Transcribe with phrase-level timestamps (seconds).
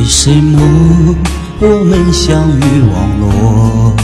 [0.00, 0.58] 为什么
[1.60, 3.94] 我们相遇网络？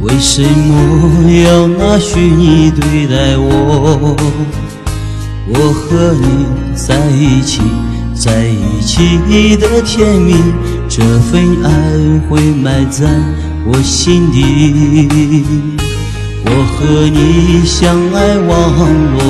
[0.00, 4.16] 为什么要拿虚拟对待我？
[5.46, 6.26] 我和你
[6.74, 7.62] 在一起，
[8.16, 10.34] 在一起的甜蜜，
[10.88, 11.70] 这份爱
[12.28, 13.06] 会埋在
[13.64, 15.06] 我心底。
[16.46, 18.52] 我和你相爱网
[19.14, 19.23] 络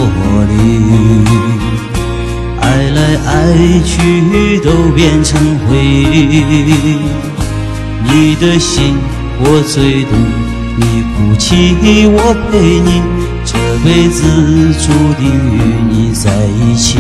[3.85, 6.99] 去都变成回忆，
[8.05, 8.97] 你的心
[9.41, 10.13] 我最懂，
[10.77, 10.83] 你
[11.15, 13.03] 哭泣我陪你，
[13.45, 14.23] 这辈子
[14.81, 15.55] 注定与
[15.91, 16.99] 你在一起。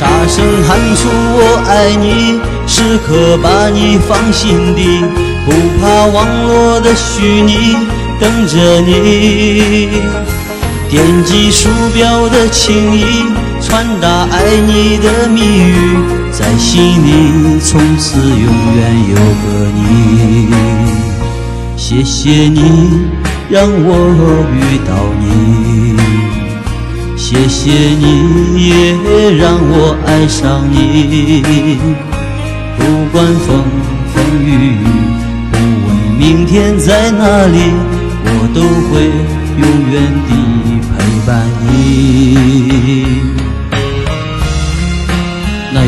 [0.00, 5.02] 大声喊出我爱你，时刻把你放心底，
[5.44, 6.16] 不怕网
[6.46, 7.76] 络的虚拟，
[8.20, 9.88] 等着你。
[10.88, 13.47] 点击鼠标的轻易。
[13.68, 15.74] 传达爱你的蜜语，
[16.32, 20.48] 在心里从此永远有个你。
[21.76, 22.60] 谢谢你
[23.50, 25.98] 让我遇到你，
[27.14, 28.72] 谢谢你也
[29.36, 31.76] 让我爱上你。
[32.78, 32.82] 不
[33.12, 33.62] 管风
[34.14, 34.16] 风
[34.46, 34.80] 雨雨，
[35.52, 37.74] 不问明天在哪里，
[38.24, 39.04] 我都会
[39.60, 39.94] 永远
[40.26, 40.30] 地
[40.88, 41.28] 陪伴
[41.70, 43.37] 你。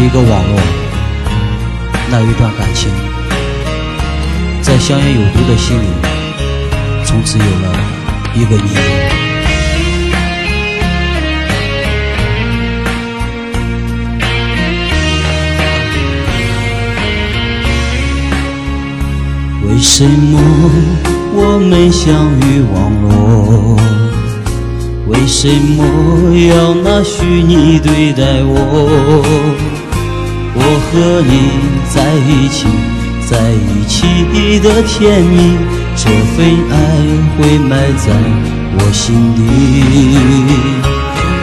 [0.03, 0.59] 一个网络，
[2.11, 2.91] 那一段感情，
[4.62, 5.84] 在香烟有毒的心里，
[7.05, 7.77] 从此有了
[8.34, 8.71] 一个你。
[19.69, 20.41] 为什么
[21.34, 23.78] 我们相遇网络？
[25.09, 29.69] 为什么要拿虚拟对待我？
[30.93, 31.33] 和你
[31.89, 32.67] 在一起，
[33.25, 35.56] 在一起的甜蜜，
[35.95, 36.75] 这份爱
[37.37, 38.11] 会埋在
[38.75, 39.39] 我心底。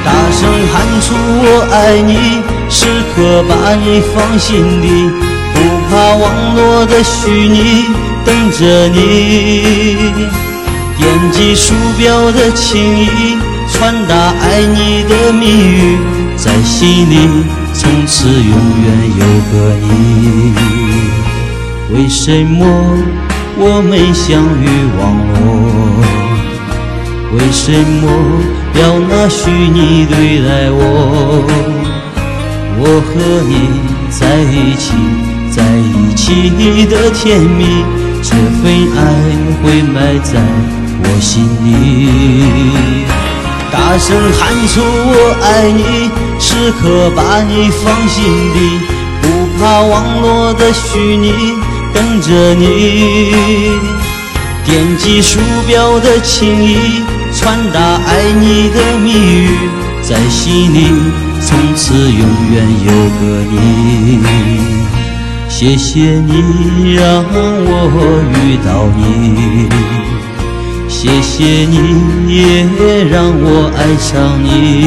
[0.03, 0.40] 大声
[0.74, 4.86] 喊出我爱你，时刻把你放心底，
[5.53, 5.56] 不
[5.90, 7.86] 怕网络的虚拟，
[8.25, 9.00] 等着你。
[10.97, 13.38] 点击鼠标的情意，
[13.72, 15.97] 传达爱你的蜜语，
[16.36, 17.46] 在心里。
[17.80, 19.06] 从此永远
[19.47, 20.53] 有个你，
[21.94, 22.66] 为什么
[23.58, 24.66] 我们相遇
[25.00, 25.02] 网
[25.40, 25.41] 络？
[27.34, 28.03] 为什么
[28.75, 30.80] 要拿虚拟对待我？
[32.80, 33.12] 我和
[33.47, 33.52] 你
[34.09, 34.19] 在
[34.52, 34.94] 一起，
[35.50, 37.84] 在一起的甜蜜，
[38.22, 38.30] 这
[38.62, 38.63] 份
[38.96, 39.00] 爱
[39.63, 40.40] 会埋在
[41.03, 41.68] 我心里。
[43.72, 46.09] 大声喊出我爱你，
[46.40, 48.57] 时刻把你放心底，
[49.57, 51.34] 不怕网络的虚拟，
[51.91, 53.31] 等着你。
[54.63, 56.78] 点击鼠标的轻易，
[57.34, 59.50] 传达爱你的蜜语，
[60.03, 60.85] 在心里
[61.41, 62.22] 从此永
[62.53, 64.19] 远有个你。
[65.50, 69.68] 谢谢你让我遇到你。
[70.88, 71.75] 谢谢你
[72.28, 74.85] 也让我爱上你，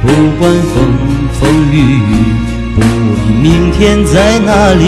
[0.00, 0.08] 不
[0.38, 0.74] 管风
[1.38, 1.40] 风
[1.70, 2.10] 雨雨，
[2.74, 4.86] 不问明天在哪里，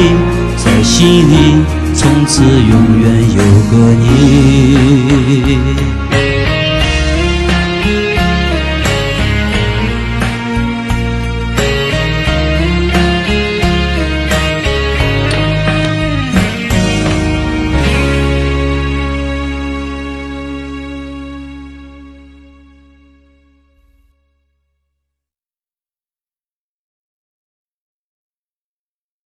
[0.57, 1.65] 在心里
[1.95, 3.05] 从此永远
[3.37, 4.74] 有个你。